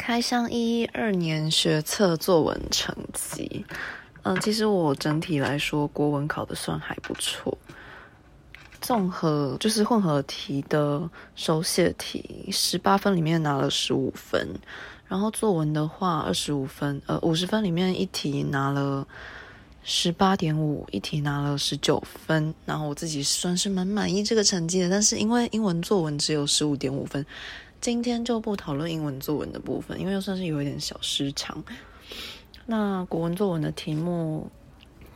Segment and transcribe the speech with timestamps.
[0.00, 3.66] 开箱一二年学测作文成绩，
[4.22, 7.58] 嗯，其实我整体来说国文考的算还不错。
[8.80, 14.48] 综合就是混合题的手写题，十八分里面拿了十五分，
[15.06, 19.06] 然后作文的话二十五分，呃，五十分里面一题拿了
[19.82, 24.88] 十八点五，一题拿了十九分，然后我自己算是蛮满意这个成绩的。
[24.88, 27.26] 但是因为英文作文只有十五点五分。
[27.80, 31.64] 今天就不讨论英文作文的部分，因为算是有一点小失常。
[32.66, 34.50] 那国文作文的题目，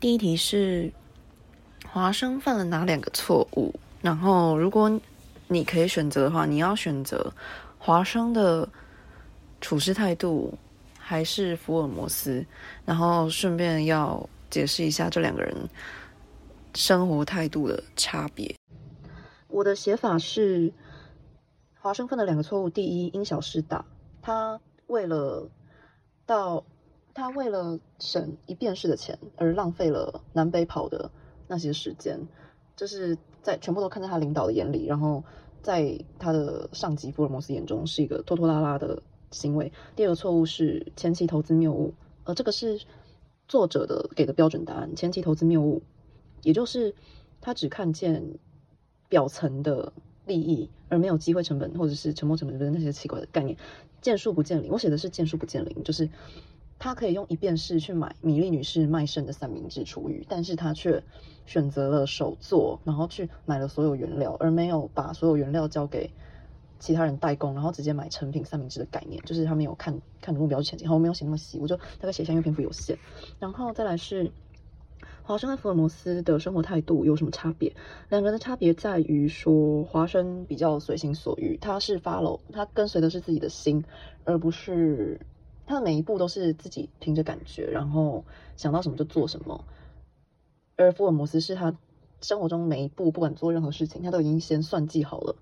[0.00, 0.90] 第一题是
[1.86, 3.74] 华生犯了哪两个错误？
[4.00, 4.98] 然后如果
[5.48, 7.30] 你可以选择的话，你要选择
[7.78, 8.66] 华生的
[9.60, 10.56] 处事态度，
[10.98, 12.42] 还是福尔摩斯？
[12.86, 15.54] 然后顺便要解释一下这两个人
[16.74, 18.56] 生活态度的差别。
[19.48, 20.72] 我的写法是。
[21.84, 23.84] 华生犯的两个错误：第一，因小失大。
[24.22, 25.50] 他为了
[26.24, 26.64] 到
[27.12, 31.10] 他为了省一便士的钱，而浪费了南北跑的
[31.46, 32.26] 那些时间，
[32.74, 35.22] 就是在全部都看在他领导的眼里，然后
[35.60, 39.70] 在他的上级福尔摩斯眼中是一个拖拖拉拉的行为。
[39.94, 41.92] 第二个错误是前期投资谬误，
[42.24, 42.80] 呃，这个是
[43.46, 45.82] 作者的给的标准答案：前期投资谬误，
[46.44, 46.94] 也就是
[47.42, 48.38] 他只看见
[49.10, 49.92] 表层的。
[50.26, 53.56] 利益而没有机会成本或者是沉没成本的那些奇怪的概念，
[54.00, 54.70] 见树不见林。
[54.70, 56.08] 我写的是见树不见林，就是
[56.78, 61.02] 他可以用一便士去买米粒女士卖剩的三明治厨余，但是他却
[61.46, 66.10] 选择了手做，然后去买了所有原料，而没有把所有原料交给
[66.78, 70.88] 其他人代工，然后直接买成品三明治的概念，就是他没有看看目标前进。
[70.88, 72.98] 好，我没有写那么细，我就大概写一下，因为篇幅有限。
[73.38, 74.32] 然后再来是。
[75.26, 77.74] 华生和福尔摩斯的生活态度有什么差别？
[78.10, 83.82] 两个人的差别在于说，华生比较随心所欲，他是 follow，他跟随的是自己的心，
[84.24, 85.18] 而不是
[85.64, 88.22] 他的每一步都是自己凭着感觉，然后
[88.56, 89.64] 想到什么就做什么。
[90.76, 91.74] 而福尔摩斯是他
[92.20, 95.36] 生活中每一步，不管做任何事情，他都已经先算计好了，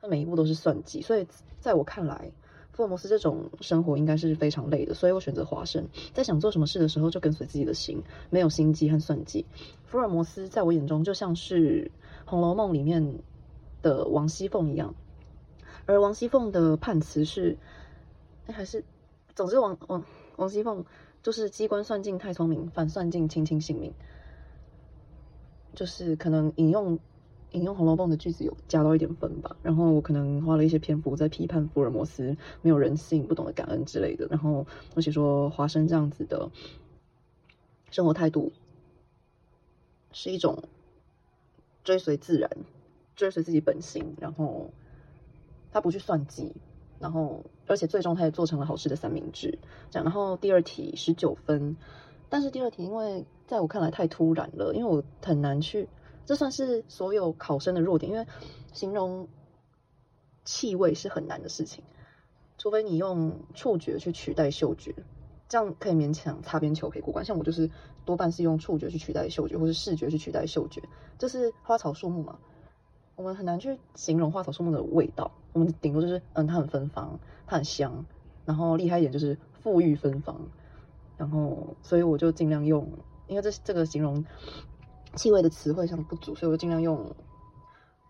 [0.00, 1.26] 他每一步都是算计，所以
[1.60, 2.32] 在我看来。
[2.76, 5.88] 福尔摩斯这种生活应该是非常累的，所以我选择华生。
[6.12, 9.46] 在想做什么事的时候，就跟随自己的心，没有心机和算计。
[9.86, 11.84] 福尔摩斯在我眼中就像是
[12.26, 13.20] 《红楼梦》里面
[13.80, 14.94] 的王熙凤一样，
[15.86, 17.56] 而王熙凤的判词是，
[18.46, 18.84] 哎，还是，
[19.34, 20.04] 总之王王
[20.36, 20.84] 王熙凤
[21.22, 23.94] 就是机关算尽太聪明，反算尽卿卿性命，
[25.74, 26.98] 就是可能引用。
[27.52, 36.50] 引用《红楼梦》的句子有加到一点分吧，然后我可能花了一些篇幅在批判福尔摩斯没有人性、不懂得感恩之类的，然后而且说华生这样子的
[37.90, 38.52] 生活态度
[40.12, 40.64] 是一种
[41.82, 42.50] 追随自然、
[43.14, 44.70] 追随自己本性，然后
[45.72, 46.52] 他不去算计，
[46.98, 49.58] 然后而且最终他也做成了好吃的三明治，
[49.90, 50.04] 这样。
[50.04, 51.76] 然后第二题十九分，
[52.28, 55.88] 但是第二题因为在我看来太突然了，因为我很难去。
[56.26, 58.26] 这算是所有考生的弱点，因为
[58.72, 59.28] 形容
[60.44, 61.84] 气味是很难的事情，
[62.58, 64.94] 除非你用触觉去取代嗅觉，
[65.48, 67.24] 这样可以勉强擦边球可以过关。
[67.24, 67.70] 像我就是
[68.04, 70.82] 多半是用触觉去取代嗅觉，或是视觉去取代嗅觉。
[71.16, 72.38] 这是花草树木嘛，
[73.14, 78.04] 我们很难去形容花草树木的味道，我们顶多就是嗯，它很芬芳，它很香，
[78.44, 80.48] 然后厉害一点就是馥郁芬芳，
[81.16, 82.88] 然后所以我就尽量用，
[83.28, 84.24] 因为这这个形容。
[85.16, 87.16] 气味的词汇上不足，所以我尽量用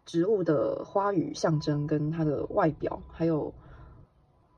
[0.04, 3.54] 植物的花语象征跟它的外表，还有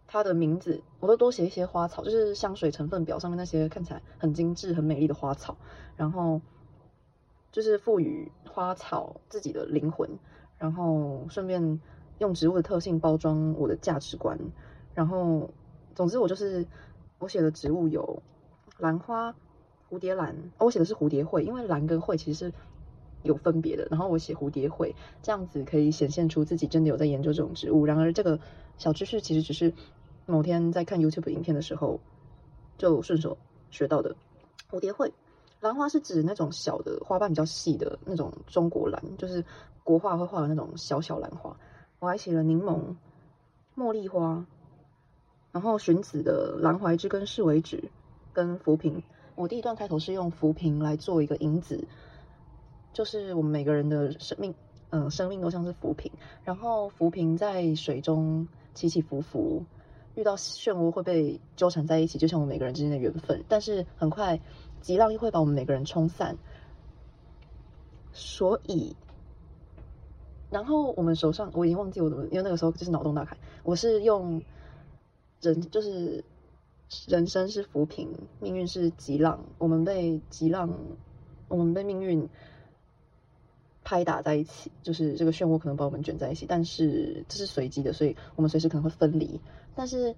[0.06, 5.56] 它的名字，我都多写一些花草，就是香水成分表上面那些看起来很精致、很美丽的花草，
[5.94, 6.40] 然后
[7.52, 10.18] 就是赋予花草自己的灵魂，
[10.56, 11.80] 然后顺便
[12.18, 14.38] 用植物的特性包装我的价值观，
[14.94, 15.50] 然后
[15.94, 16.66] 总之我就是
[17.18, 18.22] 我写的植物有
[18.78, 19.34] 兰花。
[19.90, 22.52] 蝴蝶兰，我写的是蝴蝶会，因为兰跟会其实是
[23.22, 23.88] 有分别的。
[23.90, 27.86] 然后我写蝴蝶会，这样子可以显现出自己真的有在研究这种植物。
[27.86, 28.38] 然而这个
[28.76, 29.72] 小知识其实只是
[30.26, 32.00] 某天在看 YouTube 影片的时候
[32.76, 33.38] 就顺手
[33.70, 34.14] 学到的。
[34.70, 35.14] 蝴蝶会，
[35.60, 39.44] 兰花是指那种小的花瓣比较细的那种中国兰，就是
[39.84, 41.56] 国画会画的那种小小兰花。
[41.98, 42.94] 我还写了柠檬、
[43.74, 44.44] 茉莉花，
[45.50, 47.84] 然后荀子的兰怀之根是为止，
[48.34, 49.02] 跟浮萍。
[49.38, 51.86] 我第一段开头是用浮萍来做一个引子，
[52.92, 54.52] 就是我们每个人的生命，
[54.90, 56.10] 嗯，生命都像是浮萍，
[56.42, 59.64] 然后浮萍在水中起起伏伏，
[60.16, 63.44] 遇到漩涡会被纠缠在一起，就像我们每个人之间的缘分。
[63.46, 64.40] 但是很快，
[64.80, 66.36] 急浪又会把我们每个人冲散。
[68.12, 68.96] 所以，
[70.50, 74.42] 然后我们手上我已经忘记我怎么，因为那个时候就是脑洞大开，我是用
[75.40, 76.24] 人就是
[77.06, 78.08] 人生是浮萍，
[78.40, 80.72] 命运是急浪，我们被急浪，
[81.48, 82.28] 我们被命运
[83.84, 89.40] 拍打在一起，就是这个漩涡可能把我们卷在一起，但是这是随机的，所以我们随时可能会分离。
[89.74, 90.14] 但是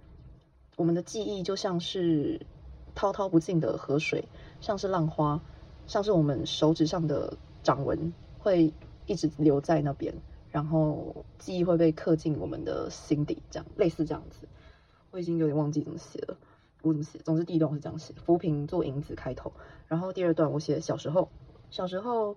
[0.76, 2.46] 我们的记忆就像是
[2.94, 4.28] 滔滔不尽的河水，
[4.60, 5.40] 像是浪花，
[5.86, 8.72] 像是我们手指上的掌纹，会
[9.06, 10.14] 一直留在那边。
[10.50, 14.48] 然后记忆会被刻进我们的心底，这样类似这样子，
[15.12, 16.36] 我已经有点忘记怎么写了，
[16.82, 17.18] 我怎么写？
[17.18, 19.52] 总之第一段我是这样写：浮萍做影子开头，
[19.86, 21.30] 然后第二段我写小时候，
[21.70, 22.36] 小时候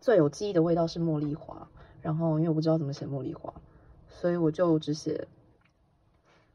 [0.00, 1.68] 最有记忆的味道是茉莉花，
[2.00, 3.54] 然后因为我不知道怎么写茉莉花，
[4.08, 5.28] 所以我就只写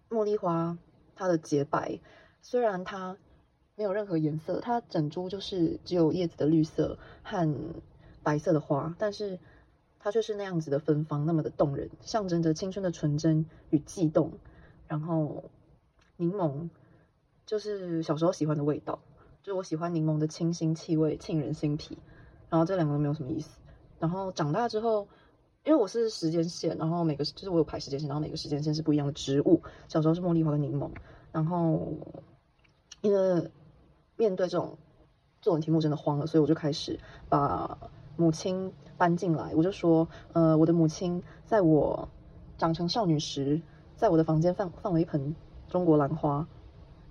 [0.10, 0.78] 茉莉花，
[1.16, 2.00] 它的洁白，
[2.42, 3.18] 虽然它
[3.76, 7.54] 没有任何颜色，它整株就是只有叶子的绿色和。
[8.24, 9.40] 白色的花，但是
[10.00, 14.34] 它却是那样子的芬芳，那么的动人，象征着青春的纯真与悸动。
[14.90, 15.46] 然后
[16.18, 16.70] 柠檬
[17.46, 19.00] 就是小时候喜欢的味道，
[19.42, 21.98] 就是我喜欢柠檬的清新气味，沁人心脾。
[22.50, 23.60] 然后这两个都没有什么意思。
[24.00, 25.08] 然后长大之后，
[25.64, 29.62] 因为我是时间线，然后每个就是我有排时间线，然后每个时间线是不一样的植物。
[29.88, 30.92] 小时候是茉莉花跟柠檬，
[31.32, 31.94] 然后
[33.02, 33.52] 因为
[34.16, 34.78] 面对这种
[35.42, 37.00] 作文题目真的慌了，所以我就开始
[37.30, 37.78] 把。
[38.20, 42.10] 母亲搬进来，我就说，呃，我的母亲在我
[42.58, 43.62] 长成少女时，
[43.96, 45.36] 在我的房间放放了一盆
[45.70, 46.48] 中国兰花，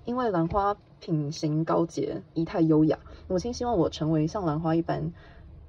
[0.05, 2.99] 因为兰花品行高洁，仪态优雅，
[3.29, 5.13] 母亲希望我成为像兰花一般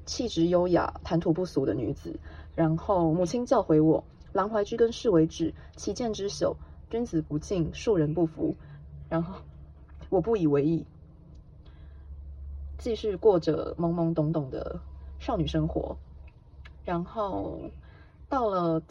[0.05, 2.19] 气质优雅、谈吐不俗的女子。
[2.55, 4.03] 然后母亲教诲我：
[4.33, 6.55] 兰怀之根是为止，其剑之朽，
[6.89, 8.55] 君子不敬，庶人不服。
[9.09, 9.41] 然后
[10.09, 10.85] 我不以为意，
[12.77, 14.79] 继续过着懵懵懂懂的。
[15.19, 15.97] 少女生活，
[16.85, 17.59] 然后
[18.29, 18.83] 到了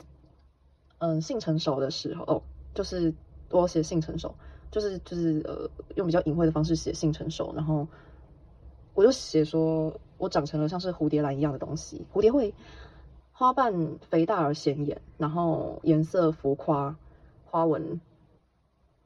[0.99, 2.43] 嗯性成熟的时候，
[2.75, 3.15] 就是
[3.51, 4.35] 我写性成熟，
[4.71, 7.87] 就是就是呃用比较隐晦的方式写性成熟，然后
[8.95, 12.55] 我就写说我长成了像是蝴蝶兰一样的东西，蝴蝶会
[13.33, 16.97] 花瓣肥大而显眼，然后颜色浮夸，
[17.45, 18.01] 花纹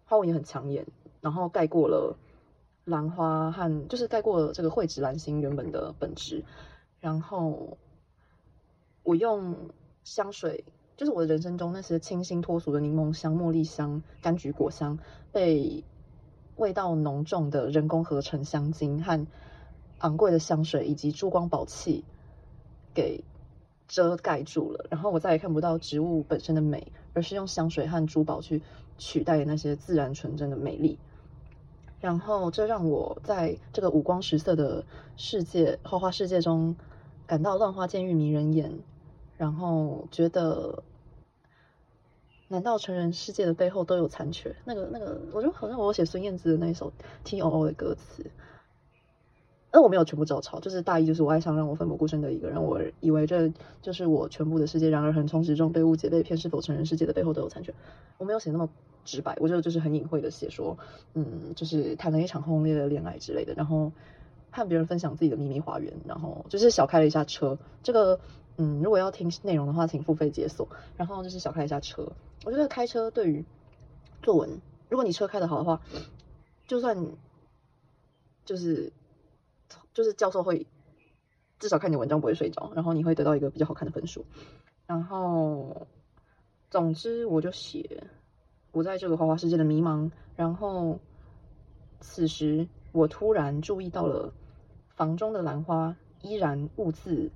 [0.04, 0.86] 花纹也很抢眼，
[1.20, 2.16] 然后盖过了
[2.84, 6.44] 兰花和就是盖过了这个蕙质兰心原本的本质。
[7.00, 7.78] 然后
[9.02, 9.70] 我用
[10.04, 10.64] 香水，
[11.00, 14.98] 就是我的人生中那些清新脱俗的柠檬香、茉莉香、柑橘果香，
[15.32, 15.82] 被
[16.56, 19.26] 味道浓重的人工合成香精和
[20.00, 22.04] 昂贵的香水以及珠光宝气
[22.92, 23.24] 给
[23.88, 24.84] 遮盖住了。
[24.90, 28.60] 然后我再也看不到植物本身的美，而是用香水和珠宝去
[28.98, 30.98] 取代那些自然纯真的美丽。
[31.98, 34.84] 然后这让我在这个五光十色的
[35.16, 36.76] 世界、花花世界中。
[37.26, 38.80] 感到乱花渐欲迷人眼，
[39.36, 40.82] 然后觉得，
[42.52, 44.56] 难道成人世界的背后都有残缺？
[44.64, 46.92] 那个那个，我就好像我写孙燕姿的那一首
[47.22, 48.28] T O O 的歌词，
[49.72, 53.52] 那我没有全部照抄，就是大意就是我爱上让我奋不顾身的一个人，我以为这
[53.82, 57.72] 就是我全部的世界，然而横冲直撞，被误解被骗，是否成人世界的背后都有残缺？
[58.18, 58.68] 我没有写那么
[59.04, 60.76] 直白，我觉得就是很隐晦的写说，
[61.14, 63.92] 嗯，就是谈了一场轰轰烈烈的恋爱之类的，然后。
[64.52, 67.56] 和别人分享自己的秘密花园，然后就是小开了一下车。
[67.84, 68.18] 这个，
[68.62, 70.68] 嗯，如果要听内容的话，请付费解锁。
[70.98, 72.12] 然后就是小开一下车。
[72.44, 73.42] 我觉得开车对于
[74.22, 74.60] 作文，
[74.90, 75.80] 如果你车开的好的话，
[76.66, 77.06] 就算
[78.44, 78.92] 就是
[79.94, 80.66] 就是教授会
[81.58, 84.26] 至少看你文章不会睡着，然后你会得到一个比较好看的分数。
[84.86, 85.86] 然后，
[86.68, 88.04] 总之我就写
[88.72, 90.10] 我在这个花花世界的迷茫。
[90.36, 91.00] 然后
[92.00, 94.34] 此时我突然注意到了。
[94.96, 97.30] 房中的兰花依然兀自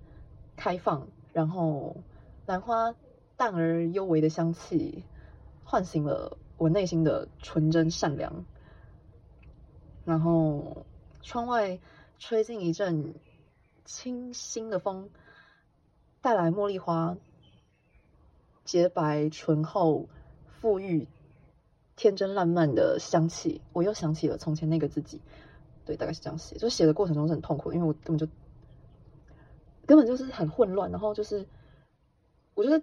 [0.54, 1.96] 开放，然后
[2.46, 2.94] 兰花
[3.36, 5.04] 淡而幽微的香气
[5.64, 8.46] 唤醒了我内心的纯真善良。
[10.06, 10.86] 然后
[11.20, 11.78] 窗外
[12.18, 13.14] 吹进一阵
[13.84, 15.10] 清新的风，
[16.22, 17.16] 带来茉莉花
[18.64, 20.08] 洁白醇厚、
[20.62, 21.08] 馥郁、
[21.96, 23.60] 天真烂漫的香气。
[23.72, 25.20] 我又想起了从前那个自己。
[25.84, 28.26] 对，大概是这样写，就写的过程中是很痛苦，因为我根本就
[29.86, 31.46] 根本就是很混乱，然后就是
[32.54, 32.82] 我觉得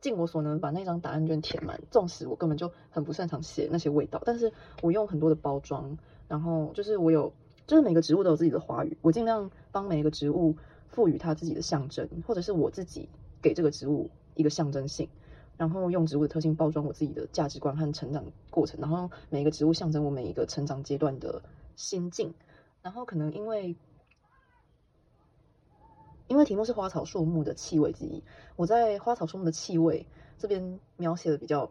[0.00, 5.96] 尽我所能把那张答案卷填满，纵使我根本就很不擅长写那些味道，但是我用很多的包装，
[6.28, 7.32] 然后就是我有，
[7.66, 10.56] 就是每个植物都有自己的花语，我尽量帮每一个植物
[10.88, 13.08] 赋予它自己的象征，或者是我自己
[13.40, 15.08] 给这个植物一个象征性，
[15.56, 21.42] 然后用植物的特性包装我自己的价值观和成长过程，然后每一个植物象征我每一个成长阶段的。
[21.74, 22.34] 心境，
[22.82, 23.74] 然后可能因为
[26.32, 28.24] 因为题目是花草树木的气味记忆，
[28.56, 30.06] 我在花草树木的气味
[30.38, 31.70] 这边描写的比较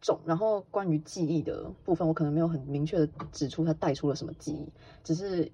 [0.00, 0.20] 重。
[0.24, 4.72] 然后关于记忆的部分，我可能没有很明确的指出它带出了什么记忆，
[5.02, 5.52] 只是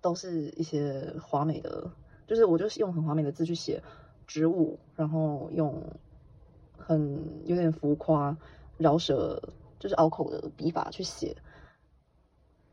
[0.00, 1.92] 都是一些华美的，
[2.26, 3.82] 就是我就是用很华美的字去写
[4.26, 5.82] 植物，然后用
[6.78, 8.34] 很有点浮夸、
[8.78, 11.36] 饶舌，就是拗口的笔法去写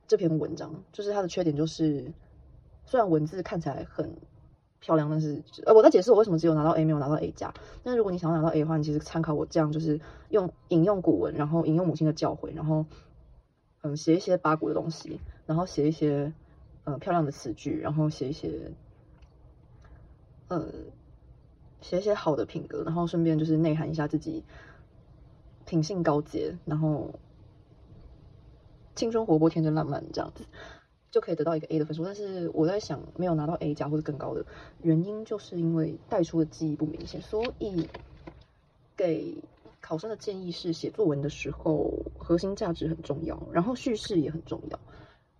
[0.07, 0.73] 这篇文章。
[0.93, 2.13] 就是它的缺点就是，
[2.85, 4.15] 虽然文字看起来很。
[4.85, 7.51] 漂亮，但是呃，我在解释我为什么只有拿到 A 没有拿到 A 加。
[7.83, 9.99] 但如果你想要拿到 A 的话，你其实参考我这样，就是
[10.29, 12.85] 用引用古文，然后引用母亲的教诲，然后
[13.81, 16.33] 嗯写一些八股的东西，然后写一些
[16.83, 18.73] 呃漂亮的词句，然后写一些
[20.49, 20.67] 呃
[21.81, 24.43] 写一些好的品格，然后顺便就是内涵一下自己
[25.65, 27.15] 品性高洁，然后
[28.93, 30.45] 青春活泼、天真烂漫这样子。
[31.15, 34.45] 就可以得到一个 A 的分数，但是我在想，没有拿到 A 加或者更高的
[34.81, 37.21] 原因，就是因为带出的记忆不明显。
[37.21, 37.87] 所以
[38.97, 39.41] 给
[39.79, 44.77] 考生的建议是，写作文的时候核心价值很重要，然后叙事也很重要。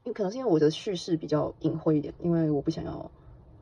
[0.06, 3.12] 因为可能是因为我的叙事比较隐晦一点，因为我不想要，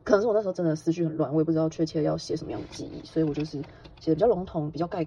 [0.04, 3.58] 可能是我那时候真的思绪很乱，我也不知道确切要写什么样的记忆，所以我就是
[4.00, 5.04] 写的比较笼统，比较概，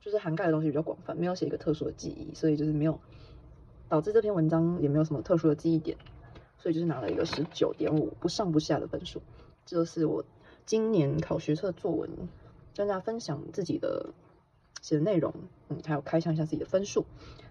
[0.00, 2.98] 就是涵盖的东西比较广泛，没有写一个特殊的记忆，所以就是没有
[3.90, 5.98] 导致这篇文章也没有什么特殊的记忆点。
[6.62, 9.20] 所以就是拿了一个十九点五，不上不下的分数。
[9.66, 10.24] 这是我
[10.64, 12.08] 今年考学测作文，
[12.76, 14.10] 跟大家分享自己的
[14.80, 15.34] 写的内容，
[15.68, 17.04] 嗯，还有开箱一下自己的分数。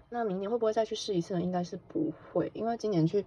[0.08, 1.42] 那明年会不会再去试一次呢？
[1.42, 3.26] 应该是不会，因为今年去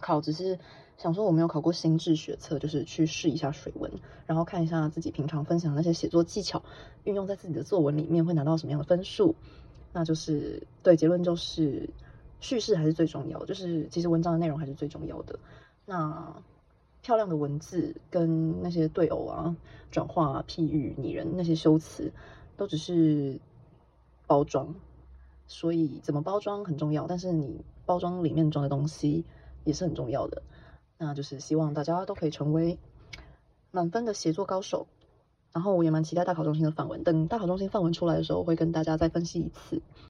[0.00, 0.58] 考只是
[0.98, 3.92] 想说我没有考过心智学测，就是去试一下水文，
[4.26, 6.64] 然后看一下自己平常分享那些写作技巧，
[7.04, 9.36] 运用在自己的作文里面会拿到什么样的分数。
[9.92, 11.88] 那就是对结论就是。
[12.40, 15.38] 叙事还是最重要，就是其实文章的内容还是最重要的。
[15.86, 16.34] 那
[17.02, 19.56] 漂亮的文字跟那些对偶啊、
[19.90, 22.12] 转化、譬喻、拟人那些修辞，
[22.56, 23.38] 都只是
[24.26, 24.74] 包装。
[25.46, 29.24] 所以怎么包装很重要，但是你包装里面装的东西
[29.64, 30.42] 也是很重要的。
[30.96, 32.78] 那就是希望大家都可以成为
[33.72, 34.86] 满分的写作高手。
[35.52, 39.82] 然后我也蛮期待大考中心的范文，等大考中心范文出来的时候，会跟大家再分析一次。